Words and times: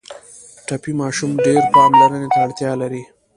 ټپي 0.67 0.91
ماشوم 1.01 1.31
ډېر 1.45 1.61
پاملرنې 1.73 2.27
ته 2.33 2.39
اړتیا 2.45 2.71
لري. 2.81 3.03